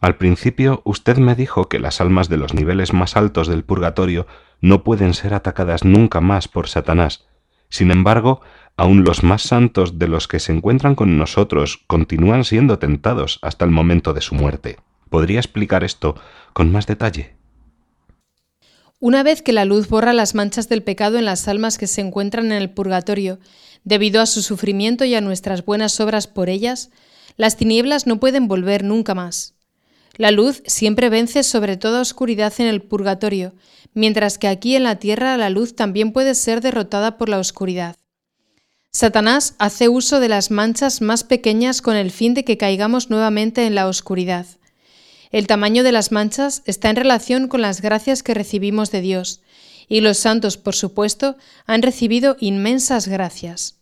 Al 0.00 0.16
principio 0.16 0.80
usted 0.84 1.18
me 1.18 1.34
dijo 1.34 1.68
que 1.68 1.78
las 1.78 2.00
almas 2.00 2.28
de 2.28 2.38
los 2.38 2.54
niveles 2.54 2.92
más 2.92 3.16
altos 3.16 3.48
del 3.48 3.64
purgatorio 3.64 4.26
no 4.60 4.82
pueden 4.82 5.14
ser 5.14 5.34
atacadas 5.34 5.84
nunca 5.84 6.20
más 6.20 6.48
por 6.48 6.68
Satanás. 6.68 7.26
Sin 7.70 7.90
embargo, 7.90 8.42
aun 8.76 9.04
los 9.04 9.22
más 9.22 9.42
santos 9.42 9.98
de 9.98 10.08
los 10.08 10.28
que 10.28 10.40
se 10.40 10.52
encuentran 10.52 10.94
con 10.94 11.16
nosotros 11.16 11.80
continúan 11.86 12.44
siendo 12.44 12.78
tentados 12.78 13.38
hasta 13.42 13.64
el 13.64 13.70
momento 13.70 14.12
de 14.12 14.20
su 14.20 14.34
muerte. 14.34 14.78
¿Podría 15.08 15.40
explicar 15.40 15.84
esto 15.84 16.16
con 16.52 16.70
más 16.70 16.86
detalle? 16.86 17.34
Una 18.98 19.22
vez 19.22 19.40
que 19.40 19.54
la 19.54 19.64
luz 19.64 19.88
borra 19.88 20.12
las 20.12 20.34
manchas 20.34 20.68
del 20.68 20.82
pecado 20.82 21.18
en 21.18 21.24
las 21.24 21.48
almas 21.48 21.78
que 21.78 21.86
se 21.86 22.02
encuentran 22.02 22.46
en 22.46 22.52
el 22.52 22.70
purgatorio, 22.70 23.38
debido 23.82 24.20
a 24.20 24.26
su 24.26 24.42
sufrimiento 24.42 25.04
y 25.04 25.14
a 25.14 25.22
nuestras 25.22 25.64
buenas 25.64 25.98
obras 26.00 26.26
por 26.26 26.50
ellas, 26.50 26.90
las 27.36 27.56
tinieblas 27.56 28.06
no 28.06 28.20
pueden 28.20 28.46
volver 28.46 28.84
nunca 28.84 29.14
más. 29.14 29.54
La 30.20 30.32
luz 30.32 30.62
siempre 30.66 31.08
vence 31.08 31.42
sobre 31.42 31.78
toda 31.78 32.02
oscuridad 32.02 32.52
en 32.58 32.66
el 32.66 32.82
purgatorio, 32.82 33.54
mientras 33.94 34.36
que 34.36 34.48
aquí 34.48 34.76
en 34.76 34.82
la 34.82 34.96
tierra 34.96 35.38
la 35.38 35.48
luz 35.48 35.74
también 35.74 36.12
puede 36.12 36.34
ser 36.34 36.60
derrotada 36.60 37.16
por 37.16 37.30
la 37.30 37.38
oscuridad. 37.38 37.96
Satanás 38.90 39.54
hace 39.58 39.88
uso 39.88 40.20
de 40.20 40.28
las 40.28 40.50
manchas 40.50 41.00
más 41.00 41.24
pequeñas 41.24 41.80
con 41.80 41.96
el 41.96 42.10
fin 42.10 42.34
de 42.34 42.44
que 42.44 42.58
caigamos 42.58 43.08
nuevamente 43.08 43.64
en 43.64 43.74
la 43.74 43.88
oscuridad. 43.88 44.44
El 45.30 45.46
tamaño 45.46 45.82
de 45.84 45.92
las 45.92 46.12
manchas 46.12 46.64
está 46.66 46.90
en 46.90 46.96
relación 46.96 47.48
con 47.48 47.62
las 47.62 47.80
gracias 47.80 48.22
que 48.22 48.34
recibimos 48.34 48.90
de 48.90 49.00
Dios, 49.00 49.40
y 49.88 50.02
los 50.02 50.18
santos, 50.18 50.58
por 50.58 50.74
supuesto, 50.74 51.38
han 51.64 51.80
recibido 51.80 52.36
inmensas 52.40 53.08
gracias. 53.08 53.78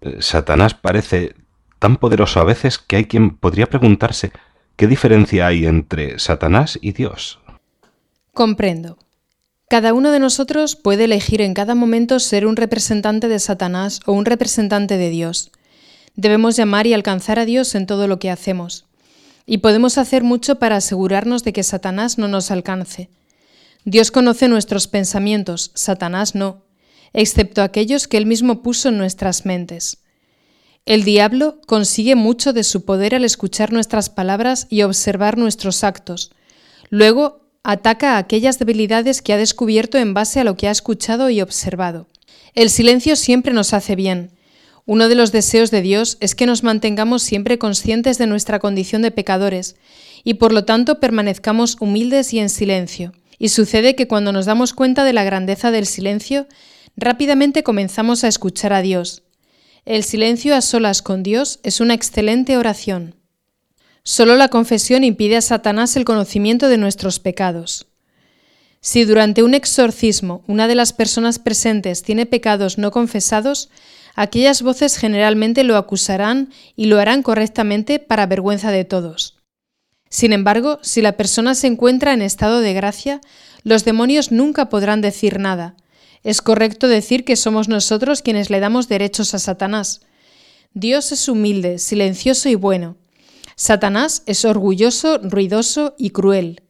Eh, 0.00 0.16
Satanás 0.20 0.72
parece 0.72 1.34
tan 1.78 1.98
poderoso 1.98 2.40
a 2.40 2.44
veces 2.44 2.78
que 2.78 2.96
hay 2.96 3.04
quien 3.04 3.36
podría 3.36 3.66
preguntarse 3.66 4.32
qué 4.76 4.86
diferencia 4.86 5.46
hay 5.46 5.66
entre 5.66 6.18
Satanás 6.18 6.78
y 6.80 6.92
Dios. 6.92 7.40
Comprendo. 8.32 8.98
Cada 9.68 9.94
uno 9.94 10.12
de 10.12 10.20
nosotros 10.20 10.76
puede 10.76 11.04
elegir 11.04 11.40
en 11.40 11.54
cada 11.54 11.74
momento 11.74 12.20
ser 12.20 12.46
un 12.46 12.54
representante 12.54 13.26
de 13.26 13.40
Satanás 13.40 14.00
o 14.06 14.12
un 14.12 14.24
representante 14.24 14.96
de 14.96 15.10
Dios. 15.10 15.50
Debemos 16.14 16.56
llamar 16.56 16.86
y 16.86 16.94
alcanzar 16.94 17.38
a 17.38 17.44
Dios 17.44 17.74
en 17.74 17.86
todo 17.86 18.06
lo 18.06 18.18
que 18.18 18.30
hacemos. 18.30 18.86
Y 19.44 19.58
podemos 19.58 19.98
hacer 19.98 20.22
mucho 20.22 20.58
para 20.58 20.76
asegurarnos 20.76 21.42
de 21.42 21.52
que 21.52 21.62
Satanás 21.62 22.16
no 22.16 22.28
nos 22.28 22.50
alcance. 22.50 23.10
Dios 23.84 24.10
conoce 24.10 24.48
nuestros 24.48 24.88
pensamientos, 24.88 25.70
Satanás 25.74 26.34
no, 26.34 26.62
excepto 27.12 27.62
aquellos 27.62 28.08
que 28.08 28.16
Él 28.16 28.26
mismo 28.26 28.62
puso 28.62 28.88
en 28.88 28.98
nuestras 28.98 29.46
mentes. 29.46 29.98
El 30.86 31.04
diablo 31.04 31.60
consigue 31.66 32.14
mucho 32.14 32.52
de 32.52 32.64
su 32.64 32.84
poder 32.84 33.14
al 33.14 33.24
escuchar 33.24 33.72
nuestras 33.72 34.08
palabras 34.08 34.66
y 34.70 34.82
observar 34.82 35.36
nuestros 35.36 35.84
actos. 35.84 36.30
Luego 36.90 37.40
ataca 37.64 38.16
aquellas 38.16 38.58
debilidades 38.58 39.20
que 39.20 39.32
ha 39.32 39.36
descubierto 39.36 39.98
en 39.98 40.14
base 40.14 40.40
a 40.40 40.44
lo 40.44 40.56
que 40.56 40.68
ha 40.68 40.70
escuchado 40.70 41.28
y 41.28 41.40
observado. 41.40 42.06
El 42.54 42.70
silencio 42.70 43.16
siempre 43.16 43.52
nos 43.52 43.74
hace 43.74 43.96
bien, 43.96 44.30
uno 44.88 45.08
de 45.08 45.16
los 45.16 45.32
deseos 45.32 45.72
de 45.72 45.82
Dios 45.82 46.16
es 46.20 46.36
que 46.36 46.46
nos 46.46 46.62
mantengamos 46.62 47.24
siempre 47.24 47.58
conscientes 47.58 48.18
de 48.18 48.28
nuestra 48.28 48.60
condición 48.60 49.02
de 49.02 49.10
pecadores 49.10 49.74
y 50.22 50.34
por 50.34 50.52
lo 50.52 50.64
tanto 50.64 51.00
permanezcamos 51.00 51.76
humildes 51.80 52.32
y 52.32 52.38
en 52.38 52.48
silencio. 52.48 53.12
Y 53.36 53.48
sucede 53.48 53.96
que 53.96 54.06
cuando 54.06 54.30
nos 54.30 54.46
damos 54.46 54.72
cuenta 54.72 55.02
de 55.02 55.12
la 55.12 55.24
grandeza 55.24 55.72
del 55.72 55.86
silencio, 55.86 56.46
rápidamente 56.96 57.64
comenzamos 57.64 58.22
a 58.22 58.28
escuchar 58.28 58.72
a 58.72 58.80
Dios. 58.80 59.24
El 59.86 60.02
silencio 60.02 60.56
a 60.56 60.62
solas 60.62 61.00
con 61.00 61.22
Dios 61.22 61.60
es 61.62 61.80
una 61.80 61.94
excelente 61.94 62.56
oración. 62.56 63.14
Solo 64.02 64.34
la 64.34 64.48
confesión 64.48 65.04
impide 65.04 65.36
a 65.36 65.40
Satanás 65.40 65.94
el 65.94 66.04
conocimiento 66.04 66.68
de 66.68 66.76
nuestros 66.76 67.20
pecados. 67.20 67.86
Si 68.80 69.04
durante 69.04 69.44
un 69.44 69.54
exorcismo 69.54 70.42
una 70.48 70.66
de 70.66 70.74
las 70.74 70.92
personas 70.92 71.38
presentes 71.38 72.02
tiene 72.02 72.26
pecados 72.26 72.78
no 72.78 72.90
confesados, 72.90 73.70
aquellas 74.16 74.60
voces 74.60 74.96
generalmente 74.96 75.62
lo 75.62 75.76
acusarán 75.76 76.50
y 76.74 76.86
lo 76.86 76.98
harán 76.98 77.22
correctamente 77.22 78.00
para 78.00 78.26
vergüenza 78.26 78.72
de 78.72 78.84
todos. 78.84 79.36
Sin 80.10 80.32
embargo, 80.32 80.80
si 80.82 81.00
la 81.00 81.12
persona 81.12 81.54
se 81.54 81.68
encuentra 81.68 82.12
en 82.12 82.22
estado 82.22 82.58
de 82.58 82.74
gracia, 82.74 83.20
los 83.62 83.84
demonios 83.84 84.32
nunca 84.32 84.68
podrán 84.68 85.00
decir 85.00 85.38
nada. 85.38 85.76
Es 86.22 86.42
correcto 86.42 86.88
decir 86.88 87.24
que 87.24 87.36
somos 87.36 87.68
nosotros 87.68 88.22
quienes 88.22 88.50
le 88.50 88.60
damos 88.60 88.88
derechos 88.88 89.34
a 89.34 89.38
Satanás. 89.38 90.00
Dios 90.74 91.12
es 91.12 91.28
humilde, 91.28 91.78
silencioso 91.78 92.48
y 92.48 92.54
bueno. 92.54 92.96
Satanás 93.56 94.22
es 94.26 94.44
orgulloso, 94.44 95.18
ruidoso 95.22 95.94
y 95.98 96.10
cruel. 96.10 96.62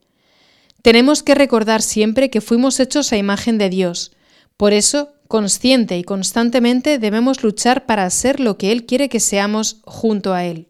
Tenemos 0.82 1.24
que 1.24 1.34
recordar 1.34 1.82
siempre 1.82 2.30
que 2.30 2.40
fuimos 2.40 2.78
hechos 2.78 3.12
a 3.12 3.16
imagen 3.16 3.58
de 3.58 3.70
Dios. 3.70 4.12
Por 4.56 4.72
eso, 4.72 5.14
consciente 5.26 5.98
y 5.98 6.04
constantemente 6.04 6.98
debemos 6.98 7.42
luchar 7.42 7.86
para 7.86 8.08
ser 8.10 8.38
lo 8.38 8.56
que 8.56 8.70
Él 8.70 8.86
quiere 8.86 9.08
que 9.08 9.18
seamos 9.18 9.80
junto 9.84 10.32
a 10.32 10.44
Él. 10.44 10.68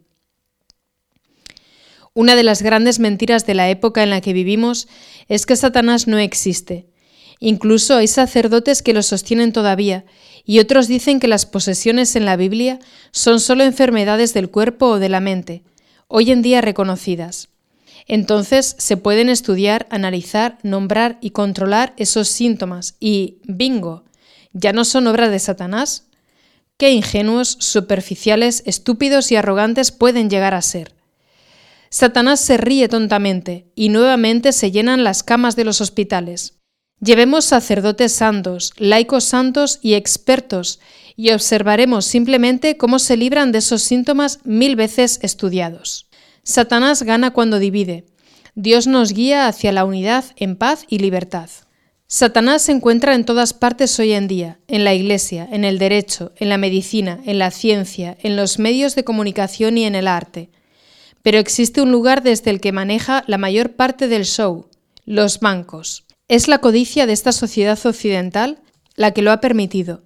Una 2.15 2.35
de 2.35 2.45
las 2.45 2.63
grandes 2.63 2.99
mentiras 2.99 3.45
de 3.45 3.53
la 3.53 3.69
época 3.69 4.03
en 4.03 4.09
la 4.09 4.23
que 4.23 4.33
vivimos 4.33 4.89
es 5.29 5.45
que 5.45 5.55
Satanás 5.55 6.07
no 6.07 6.17
existe. 6.17 6.89
Incluso 7.39 7.97
hay 7.97 8.07
sacerdotes 8.07 8.83
que 8.83 8.95
lo 8.95 9.03
sostienen 9.03 9.53
todavía, 9.53 10.05
y 10.45 10.61
otros 10.61 10.89
dicen 10.89 11.21
que 11.21 11.29
las 11.29 11.47
posesiones 11.47 12.17
en 12.17 12.25
la 12.25 12.37
Biblia 12.37 12.79
son 13.11 13.41
solo 13.41 13.65
enfermedades 13.65 14.33
del 14.33 14.51
cuerpo 14.51 14.87
o 14.87 14.99
de 14.99 15.09
la 15.09 15.21
mente, 15.21 15.63
hoy 16.09 16.31
en 16.31 16.43
día 16.43 16.61
reconocidas. 16.61 17.49
Entonces 18.07 18.77
se 18.79 18.97
pueden 18.97 19.29
estudiar, 19.29 19.87
analizar, 19.91 20.59
nombrar 20.63 21.19
y 21.21 21.31
controlar 21.31 21.95
esos 21.97 22.29
síntomas 22.29 22.95
y, 23.01 23.39
bingo, 23.45 24.07
¿Ya 24.59 24.73
no 24.73 24.87
son 24.87 25.07
obra 25.07 25.29
de 25.29 25.39
Satanás? 25.39 26.07
Qué 26.79 26.91
ingenuos, 26.91 27.59
superficiales, 27.61 28.63
estúpidos 28.65 29.31
y 29.31 29.37
arrogantes 29.37 29.93
pueden 29.93 30.31
llegar 30.31 30.55
a 30.55 30.63
ser. 30.63 30.95
Satanás 31.91 32.41
se 32.41 32.57
ríe 32.57 32.89
tontamente 32.89 33.67
y 33.75 33.91
nuevamente 33.91 34.53
se 34.53 34.71
llenan 34.71 35.05
las 35.05 35.23
camas 35.23 35.57
de 35.57 35.65
los 35.65 35.83
hospitales. 35.83 36.55
Llevemos 37.01 37.45
sacerdotes 37.45 38.13
santos, 38.13 38.73
laicos 38.79 39.25
santos 39.25 39.79
y 39.83 39.95
expertos 39.95 40.81
y 41.15 41.33
observaremos 41.33 42.07
simplemente 42.07 42.79
cómo 42.79 42.99
se 42.99 43.19
libran 43.19 43.53
de 43.53 43.59
esos 43.59 43.83
síntomas 43.83 44.41
mil 44.45 44.77
veces 44.77 45.19
estudiados. 45.23 46.09
Satanás 46.43 47.03
gana 47.03 47.33
cuando 47.33 47.59
divide. 47.59 48.07
Dios 48.55 48.87
nos 48.87 49.13
guía 49.13 49.47
hacia 49.47 49.73
la 49.73 49.85
unidad 49.85 50.25
en 50.37 50.57
paz 50.57 50.87
y 50.89 50.99
libertad. 50.99 51.51
Satanás 52.07 52.63
se 52.63 52.73
encuentra 52.73 53.15
en 53.15 53.27
todas 53.27 53.53
partes 53.53 53.99
hoy 53.99 54.13
en 54.13 54.27
día, 54.27 54.59
en 54.67 54.85
la 54.85 54.95
Iglesia, 54.95 55.47
en 55.53 55.65
el 55.65 55.79
derecho, 55.79 56.33
en 56.37 56.49
la 56.49 56.57
medicina, 56.57 57.21
en 57.27 57.39
la 57.39 57.51
ciencia, 57.51 58.17
en 58.23 58.37
los 58.37 58.59
medios 58.59 58.95
de 58.95 59.05
comunicación 59.05 59.77
y 59.77 59.85
en 59.85 59.97
el 59.97 60.07
arte. 60.07 60.51
Pero 61.23 61.39
existe 61.39 61.83
un 61.83 61.91
lugar 61.91 62.23
desde 62.23 62.51
el 62.51 62.61
que 62.61 62.73
maneja 62.73 63.23
la 63.27 63.37
mayor 63.37 63.73
parte 63.73 64.09
del 64.09 64.25
show, 64.25 64.69
los 65.05 65.41
bancos. 65.41 66.06
Es 66.29 66.49
la 66.49 66.59
codicia 66.59 67.07
de 67.07 67.13
esta 67.13 67.33
sociedad 67.33 67.79
occidental 67.85 68.59
la 68.97 69.13
que 69.13 69.23
lo 69.23 69.31
ha 69.31 69.41
permitido, 69.41 70.03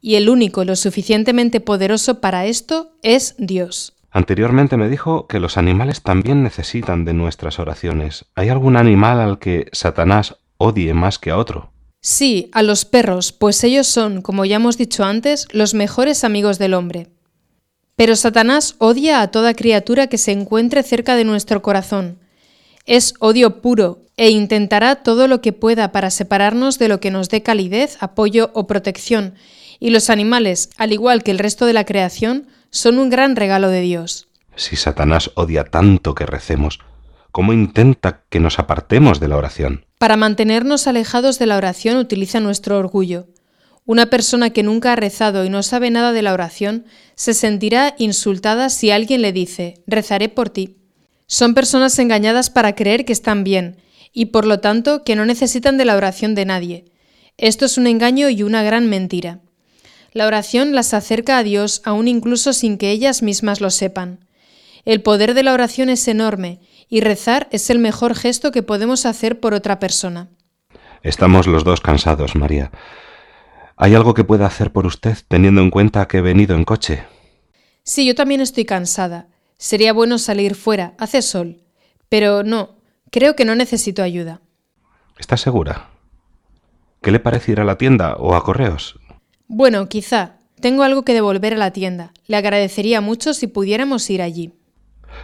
y 0.00 0.16
el 0.16 0.28
único 0.28 0.64
lo 0.64 0.76
suficientemente 0.76 1.60
poderoso 1.60 2.20
para 2.20 2.46
esto 2.46 2.92
es 3.02 3.34
Dios. 3.38 3.94
Anteriormente 4.10 4.76
me 4.76 4.90
dijo 4.90 5.26
que 5.26 5.40
los 5.40 5.56
animales 5.56 6.02
también 6.02 6.42
necesitan 6.42 7.04
de 7.04 7.14
nuestras 7.14 7.58
oraciones. 7.58 8.26
¿Hay 8.34 8.50
algún 8.50 8.76
animal 8.76 9.20
al 9.20 9.38
que 9.38 9.68
Satanás 9.72 10.36
odie 10.62 10.94
más 10.94 11.18
que 11.18 11.30
a 11.30 11.38
otro. 11.38 11.72
Sí, 12.00 12.48
a 12.52 12.62
los 12.62 12.84
perros, 12.84 13.32
pues 13.32 13.62
ellos 13.64 13.86
son, 13.86 14.22
como 14.22 14.44
ya 14.44 14.56
hemos 14.56 14.78
dicho 14.78 15.04
antes, 15.04 15.46
los 15.52 15.74
mejores 15.74 16.24
amigos 16.24 16.58
del 16.58 16.74
hombre. 16.74 17.08
Pero 17.96 18.16
Satanás 18.16 18.76
odia 18.78 19.22
a 19.22 19.28
toda 19.28 19.54
criatura 19.54 20.06
que 20.06 20.18
se 20.18 20.32
encuentre 20.32 20.82
cerca 20.82 21.16
de 21.16 21.24
nuestro 21.24 21.62
corazón. 21.62 22.18
Es 22.86 23.14
odio 23.20 23.60
puro, 23.60 24.01
e 24.16 24.30
intentará 24.30 24.96
todo 24.96 25.28
lo 25.28 25.40
que 25.40 25.52
pueda 25.52 25.92
para 25.92 26.10
separarnos 26.10 26.78
de 26.78 26.88
lo 26.88 27.00
que 27.00 27.10
nos 27.10 27.28
dé 27.28 27.42
calidez, 27.42 27.96
apoyo 28.00 28.50
o 28.54 28.66
protección, 28.66 29.34
y 29.80 29.90
los 29.90 30.10
animales, 30.10 30.70
al 30.76 30.92
igual 30.92 31.22
que 31.22 31.30
el 31.30 31.38
resto 31.38 31.66
de 31.66 31.72
la 31.72 31.84
creación, 31.84 32.46
son 32.70 32.98
un 32.98 33.10
gran 33.10 33.36
regalo 33.36 33.68
de 33.68 33.80
Dios. 33.80 34.28
Si 34.54 34.76
Satanás 34.76 35.30
odia 35.34 35.64
tanto 35.64 36.14
que 36.14 36.26
recemos, 36.26 36.78
¿cómo 37.32 37.52
intenta 37.52 38.22
que 38.28 38.38
nos 38.38 38.58
apartemos 38.58 39.18
de 39.18 39.28
la 39.28 39.36
oración? 39.36 39.86
Para 39.98 40.16
mantenernos 40.16 40.86
alejados 40.86 41.38
de 41.38 41.46
la 41.46 41.56
oración 41.56 41.96
utiliza 41.96 42.38
nuestro 42.40 42.78
orgullo. 42.78 43.26
Una 43.84 44.06
persona 44.06 44.50
que 44.50 44.62
nunca 44.62 44.92
ha 44.92 44.96
rezado 44.96 45.44
y 45.44 45.48
no 45.48 45.62
sabe 45.62 45.90
nada 45.90 46.12
de 46.12 46.22
la 46.22 46.32
oración 46.32 46.84
se 47.16 47.34
sentirá 47.34 47.94
insultada 47.98 48.68
si 48.68 48.90
alguien 48.90 49.22
le 49.22 49.32
dice, 49.32 49.82
rezaré 49.86 50.28
por 50.28 50.50
ti. 50.50 50.76
Son 51.26 51.54
personas 51.54 51.98
engañadas 51.98 52.50
para 52.50 52.74
creer 52.74 53.04
que 53.04 53.12
están 53.12 53.42
bien 53.42 53.81
y 54.12 54.26
por 54.26 54.46
lo 54.46 54.60
tanto 54.60 55.04
que 55.04 55.16
no 55.16 55.24
necesitan 55.24 55.78
de 55.78 55.84
la 55.84 55.96
oración 55.96 56.34
de 56.34 56.44
nadie. 56.44 56.84
Esto 57.38 57.64
es 57.64 57.78
un 57.78 57.86
engaño 57.86 58.28
y 58.28 58.42
una 58.42 58.62
gran 58.62 58.88
mentira. 58.88 59.40
La 60.12 60.26
oración 60.26 60.74
las 60.74 60.92
acerca 60.92 61.38
a 61.38 61.42
Dios 61.42 61.80
aún 61.84 62.06
incluso 62.06 62.52
sin 62.52 62.76
que 62.76 62.90
ellas 62.90 63.22
mismas 63.22 63.60
lo 63.60 63.70
sepan. 63.70 64.26
El 64.84 65.00
poder 65.00 65.34
de 65.34 65.42
la 65.42 65.54
oración 65.54 65.88
es 65.88 66.06
enorme 66.08 66.60
y 66.88 67.00
rezar 67.00 67.48
es 67.50 67.70
el 67.70 67.78
mejor 67.78 68.14
gesto 68.14 68.52
que 68.52 68.62
podemos 68.62 69.06
hacer 69.06 69.40
por 69.40 69.54
otra 69.54 69.78
persona. 69.78 70.28
Estamos 71.02 71.46
los 71.46 71.64
dos 71.64 71.80
cansados, 71.80 72.36
María. 72.36 72.70
¿Hay 73.76 73.94
algo 73.94 74.12
que 74.12 74.24
pueda 74.24 74.46
hacer 74.46 74.72
por 74.72 74.86
usted 74.86 75.16
teniendo 75.28 75.62
en 75.62 75.70
cuenta 75.70 76.06
que 76.06 76.18
he 76.18 76.22
venido 76.22 76.54
en 76.54 76.64
coche? 76.64 77.04
Sí, 77.82 78.06
yo 78.06 78.14
también 78.14 78.40
estoy 78.40 78.64
cansada. 78.64 79.28
Sería 79.56 79.92
bueno 79.92 80.18
salir 80.18 80.54
fuera, 80.54 80.94
hace 80.98 81.22
sol. 81.22 81.62
Pero 82.08 82.42
no, 82.42 82.76
creo 83.12 83.36
que 83.36 83.44
no 83.44 83.54
necesito 83.54 84.02
ayuda. 84.02 84.40
¿Está 85.18 85.36
segura? 85.36 85.90
¿Qué 87.02 87.12
le 87.12 87.20
parece 87.20 87.52
ir 87.52 87.60
a 87.60 87.64
la 87.64 87.78
tienda 87.78 88.16
o 88.16 88.34
a 88.34 88.42
correos? 88.42 88.98
Bueno, 89.46 89.88
quizá. 89.88 90.38
Tengo 90.60 90.82
algo 90.82 91.04
que 91.04 91.12
devolver 91.12 91.54
a 91.54 91.58
la 91.58 91.72
tienda. 91.72 92.12
Le 92.26 92.36
agradecería 92.36 93.00
mucho 93.00 93.34
si 93.34 93.48
pudiéramos 93.48 94.08
ir 94.10 94.22
allí. 94.22 94.54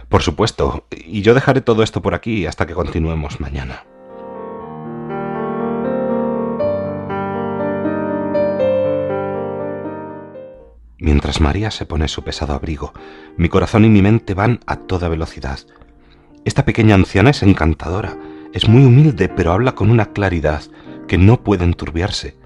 Por 0.07 0.21
supuesto, 0.21 0.85
y 0.91 1.21
yo 1.21 1.33
dejaré 1.33 1.61
todo 1.61 1.81
esto 1.81 2.01
por 2.01 2.13
aquí 2.13 2.45
hasta 2.45 2.67
que 2.67 2.73
continuemos 2.73 3.39
mañana. 3.39 3.83
Mientras 10.99 11.39
María 11.39 11.71
se 11.71 11.85
pone 11.85 12.09
su 12.09 12.23
pesado 12.23 12.53
abrigo, 12.53 12.93
mi 13.37 13.47
corazón 13.47 13.85
y 13.85 13.89
mi 13.89 14.01
mente 14.01 14.33
van 14.33 14.59
a 14.67 14.75
toda 14.75 15.07
velocidad. 15.07 15.59
Esta 16.45 16.65
pequeña 16.65 16.95
anciana 16.95 17.31
es 17.31 17.43
encantadora, 17.43 18.17
es 18.53 18.67
muy 18.67 18.85
humilde, 18.85 19.29
pero 19.29 19.51
habla 19.51 19.73
con 19.73 19.91
una 19.91 20.07
claridad 20.07 20.61
que 21.07 21.17
no 21.17 21.43
puede 21.43 21.65
enturbiarse. 21.65 22.37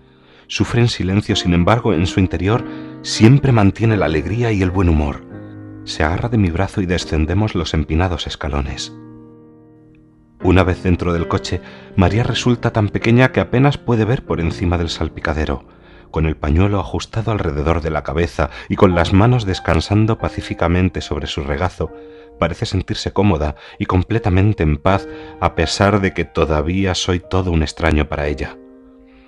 Sufre 0.47 0.81
en 0.81 0.89
silencio, 0.89 1.35
sin 1.35 1.53
embargo, 1.53 1.93
en 1.93 2.07
su 2.07 2.19
interior 2.19 2.63
siempre 3.01 3.51
mantiene 3.51 3.97
la 3.97 4.05
alegría 4.05 4.51
y 4.51 4.61
el 4.61 4.71
buen 4.71 4.89
humor. 4.89 5.25
Se 5.85 6.03
agarra 6.03 6.29
de 6.29 6.37
mi 6.37 6.49
brazo 6.49 6.81
y 6.81 6.85
descendemos 6.85 7.55
los 7.55 7.73
empinados 7.73 8.27
escalones. 8.27 8.93
Una 10.41 10.63
vez 10.63 10.83
dentro 10.83 11.13
del 11.13 11.27
coche, 11.27 11.61
María 11.95 12.23
resulta 12.23 12.71
tan 12.71 12.89
pequeña 12.89 13.31
que 13.31 13.39
apenas 13.39 13.77
puede 13.77 14.05
ver 14.05 14.25
por 14.25 14.41
encima 14.41 14.77
del 14.77 14.89
salpicadero 14.89 15.65
con 16.13 16.27
el 16.27 16.37
pañuelo 16.37 16.79
ajustado 16.79 17.31
alrededor 17.31 17.81
de 17.81 17.89
la 17.89 18.03
cabeza 18.03 18.51
y 18.69 18.75
con 18.75 18.93
las 18.93 19.13
manos 19.13 19.45
descansando 19.45 20.19
pacíficamente 20.19 21.01
sobre 21.01 21.25
su 21.25 21.43
regazo, 21.43 21.91
parece 22.43 22.65
sentirse 22.65 23.13
cómoda 23.13 23.55
y 23.79 23.85
completamente 23.85 24.63
en 24.63 24.75
paz 24.75 25.07
a 25.39 25.55
pesar 25.55 26.01
de 26.01 26.13
que 26.13 26.25
todavía 26.25 26.93
soy 26.93 27.21
todo 27.21 27.51
un 27.51 27.63
extraño 27.63 28.09
para 28.09 28.27
ella. 28.27 28.57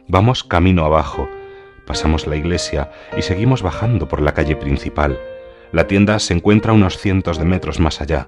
Vamos 0.10 0.44
camino 0.44 0.84
abajo, 0.84 1.30
pasamos 1.88 2.28
la 2.28 2.36
iglesia 2.36 2.92
y 3.18 3.22
seguimos 3.22 3.62
bajando 3.62 4.10
por 4.10 4.22
la 4.22 4.34
calle 4.34 4.58
principal. 4.58 5.18
La 5.72 5.88
tienda 5.88 6.20
se 6.20 6.34
encuentra 6.34 6.74
unos 6.74 6.98
cientos 6.98 7.38
de 7.38 7.46
metros 7.46 7.80
más 7.80 8.02
allá. 8.02 8.28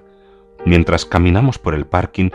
Mientras 0.64 1.04
caminamos 1.04 1.58
por 1.58 1.74
el 1.74 1.84
parking, 1.84 2.30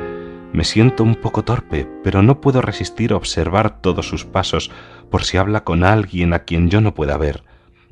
me 0.54 0.64
siento 0.64 1.04
un 1.04 1.16
poco 1.16 1.44
torpe, 1.44 1.88
pero 2.04 2.22
no 2.22 2.40
puedo 2.40 2.62
resistir 2.62 3.16
observar 3.16 3.82
todos 3.82 4.08
sus 4.08 4.26
pasos 4.26 4.70
por 5.10 5.24
si 5.24 5.38
habla 5.38 5.64
con 5.64 5.84
alguien 5.84 6.34
a 6.34 6.44
quien 6.44 6.70
yo 6.70 6.82
no 6.82 6.94
pueda 6.94 7.18
ver. 7.18 7.44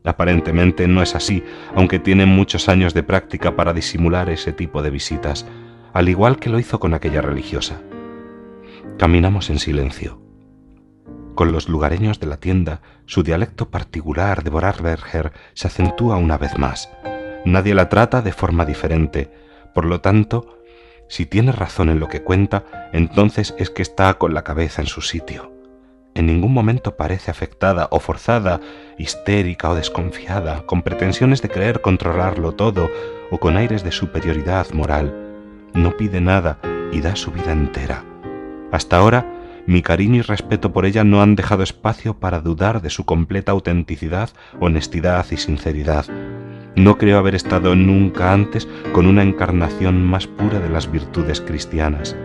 Aparentemente 0.04 0.88
no 0.88 1.02
es 1.04 1.16
así, 1.16 1.44
aunque 1.76 2.00
tiene 2.00 2.26
muchos 2.26 2.70
años 2.70 2.94
de 2.94 3.04
práctica 3.04 3.56
para 3.56 3.74
disimular 3.74 4.30
ese 4.30 4.52
tipo 4.52 4.82
de 4.82 4.90
visitas, 4.90 5.46
al 5.94 6.10
igual 6.10 6.38
que 6.38 6.50
lo 6.50 6.60
hizo 6.60 6.80
con 6.80 6.94
aquella 6.94 7.22
religiosa. 7.22 7.82
Caminamos 8.98 9.50
en 9.50 9.60
silencio. 9.60 10.22
Con 11.36 11.52
los 11.52 11.70
lugareños 11.70 12.20
de 12.20 12.28
la 12.28 12.38
tienda, 12.38 12.82
su 13.06 13.24
dialecto 13.24 13.70
particular 13.70 14.44
de 14.44 14.50
Vorarlberger 14.50 15.32
se 15.54 15.68
acentúa 15.68 16.18
una 16.18 16.38
vez 16.38 16.58
más. 16.58 16.90
Nadie 17.46 17.74
la 17.74 17.90
trata 17.90 18.22
de 18.22 18.32
forma 18.32 18.66
diferente, 18.66 19.32
por 19.74 19.86
lo 19.86 20.02
tanto, 20.02 20.58
si 21.08 21.26
tiene 21.26 21.52
razón 21.52 21.90
en 21.90 22.00
lo 22.00 22.08
que 22.08 22.24
cuenta, 22.24 22.90
entonces 22.94 23.56
es 23.58 23.70
que 23.70 23.82
está 23.82 24.14
con 24.16 24.34
la 24.34 24.44
cabeza 24.44 24.82
en 24.82 24.88
su 24.88 25.02
sitio. 25.02 25.52
En 26.22 26.28
ningún 26.28 26.54
momento 26.54 26.98
parece 26.98 27.32
afectada 27.32 27.88
o 27.90 28.00
forzada, 28.00 28.62
histérica 29.00 29.72
o 29.72 29.74
desconfiada, 29.74 30.68
con 30.68 30.84
pretensiones 30.84 31.42
de 31.42 31.50
creer 31.50 31.82
controlarlo 31.82 32.52
todo 32.52 32.92
o 33.32 33.40
con 33.40 33.58
aires 33.58 33.84
de 33.84 33.92
superioridad 33.92 34.70
moral. 34.70 35.16
No 35.74 35.98
pide 35.98 36.22
nada 36.22 36.60
y 36.92 37.02
da 37.02 37.16
su 37.16 37.32
vida 37.32 37.52
entera. 37.52 38.06
Hasta 38.72 38.98
ahora, 38.98 39.26
mi 39.66 39.82
cariño 39.82 40.18
y 40.18 40.22
respeto 40.22 40.72
por 40.72 40.86
ella 40.86 41.04
no 41.04 41.24
han 41.24 41.36
dejado 41.36 41.64
espacio 41.64 42.20
para 42.20 42.40
dudar 42.40 42.84
de 42.84 42.92
su 42.92 43.04
completa 43.04 43.52
autenticidad, 43.54 44.30
honestidad 44.60 45.26
y 45.32 45.38
sinceridad. 45.38 46.06
No 46.76 47.00
creo 47.00 47.18
haber 47.18 47.34
estado 47.34 47.74
nunca 47.74 48.32
antes 48.32 48.68
con 48.94 49.08
una 49.08 49.24
encarnación 49.24 50.06
más 50.06 50.28
pura 50.28 50.60
de 50.60 50.70
las 50.70 50.92
virtudes 50.92 51.42
cristianas. 51.42 52.16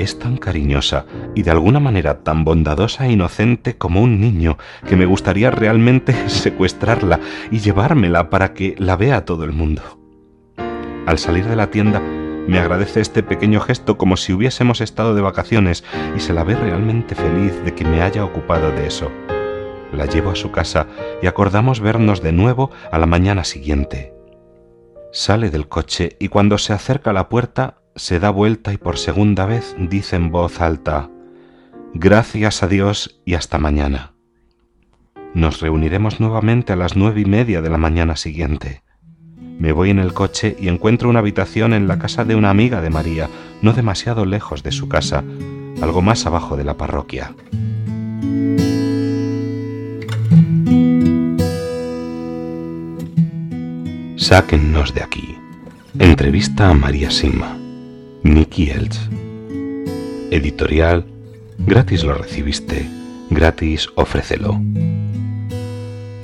Es 0.00 0.18
tan 0.18 0.38
cariñosa 0.38 1.04
y 1.34 1.42
de 1.42 1.50
alguna 1.50 1.78
manera 1.78 2.20
tan 2.20 2.42
bondadosa 2.42 3.06
e 3.06 3.12
inocente 3.12 3.76
como 3.76 4.00
un 4.00 4.18
niño 4.18 4.56
que 4.88 4.96
me 4.96 5.04
gustaría 5.04 5.50
realmente 5.50 6.14
secuestrarla 6.30 7.20
y 7.50 7.58
llevármela 7.58 8.30
para 8.30 8.54
que 8.54 8.74
la 8.78 8.96
vea 8.96 9.26
todo 9.26 9.44
el 9.44 9.52
mundo. 9.52 9.82
Al 11.04 11.18
salir 11.18 11.44
de 11.44 11.54
la 11.54 11.70
tienda, 11.70 12.00
me 12.00 12.58
agradece 12.58 13.02
este 13.02 13.22
pequeño 13.22 13.60
gesto 13.60 13.98
como 13.98 14.16
si 14.16 14.32
hubiésemos 14.32 14.80
estado 14.80 15.14
de 15.14 15.20
vacaciones 15.20 15.84
y 16.16 16.20
se 16.20 16.32
la 16.32 16.44
ve 16.44 16.54
realmente 16.54 17.14
feliz 17.14 17.62
de 17.62 17.74
que 17.74 17.84
me 17.84 18.00
haya 18.00 18.24
ocupado 18.24 18.72
de 18.72 18.86
eso 18.86 19.10
la 19.92 20.06
llevo 20.06 20.30
a 20.30 20.36
su 20.36 20.52
casa 20.52 20.86
y 21.20 21.26
acordamos 21.26 21.80
vernos 21.80 22.22
de 22.22 22.30
nuevo 22.30 22.70
a 22.92 22.98
la 22.98 23.06
mañana 23.06 23.42
siguiente. 23.42 24.14
Sale 25.12 25.50
del 25.50 25.66
coche 25.66 26.16
y 26.20 26.28
cuando 26.28 26.58
se 26.58 26.72
acerca 26.72 27.10
a 27.10 27.12
la 27.12 27.28
puerta 27.28 27.79
se 28.00 28.18
da 28.18 28.30
vuelta 28.30 28.72
y 28.72 28.78
por 28.78 28.96
segunda 28.96 29.44
vez 29.44 29.76
dice 29.78 30.16
en 30.16 30.30
voz 30.30 30.62
alta, 30.62 31.10
Gracias 31.92 32.62
a 32.62 32.66
Dios 32.66 33.20
y 33.26 33.34
hasta 33.34 33.58
mañana. 33.58 34.14
Nos 35.34 35.60
reuniremos 35.60 36.18
nuevamente 36.18 36.72
a 36.72 36.76
las 36.76 36.96
nueve 36.96 37.20
y 37.20 37.24
media 37.26 37.60
de 37.60 37.68
la 37.68 37.76
mañana 37.76 38.16
siguiente. 38.16 38.82
Me 39.58 39.72
voy 39.72 39.90
en 39.90 39.98
el 39.98 40.14
coche 40.14 40.56
y 40.58 40.68
encuentro 40.68 41.10
una 41.10 41.18
habitación 41.18 41.74
en 41.74 41.88
la 41.88 41.98
casa 41.98 42.24
de 42.24 42.36
una 42.36 42.48
amiga 42.48 42.80
de 42.80 42.88
María, 42.88 43.28
no 43.60 43.74
demasiado 43.74 44.24
lejos 44.24 44.62
de 44.62 44.72
su 44.72 44.88
casa, 44.88 45.22
algo 45.82 46.00
más 46.00 46.24
abajo 46.24 46.56
de 46.56 46.64
la 46.64 46.78
parroquia. 46.78 47.34
Sáquennos 54.16 54.94
de 54.94 55.02
aquí. 55.02 55.36
Entrevista 55.98 56.70
a 56.70 56.74
María 56.74 57.10
Sima. 57.10 57.59
Nicky 58.22 58.70
Elch. 58.70 58.98
Editorial. 60.30 61.06
Gratis 61.58 62.04
lo 62.04 62.14
recibiste. 62.14 62.86
Gratis 63.30 63.88
ofrécelo. 63.94 64.60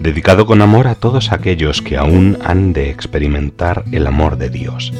Dedicado 0.00 0.44
con 0.44 0.60
amor 0.60 0.88
a 0.88 0.94
todos 0.94 1.32
aquellos 1.32 1.80
que 1.80 1.96
aún 1.96 2.36
han 2.44 2.74
de 2.74 2.90
experimentar 2.90 3.84
el 3.92 4.06
amor 4.06 4.36
de 4.36 4.50
Dios. 4.50 4.92